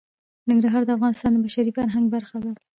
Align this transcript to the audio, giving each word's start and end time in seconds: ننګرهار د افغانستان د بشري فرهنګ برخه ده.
ننګرهار 0.49 0.83
د 0.85 0.89
افغانستان 0.97 1.31
د 1.33 1.37
بشري 1.45 1.71
فرهنګ 1.77 2.05
برخه 2.15 2.37
ده. 2.45 2.51